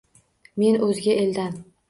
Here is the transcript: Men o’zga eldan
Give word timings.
Men 0.63 0.79
o’zga 0.89 1.19
eldan 1.27 1.63